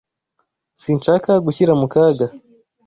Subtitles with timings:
[0.81, 2.27] Sinshaka gushyira mu kaga.